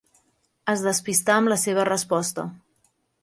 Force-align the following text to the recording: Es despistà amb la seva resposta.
Es 0.73 0.81
despistà 0.85 1.35
amb 1.41 1.53
la 1.53 1.59
seva 1.65 1.85
resposta. 1.91 2.47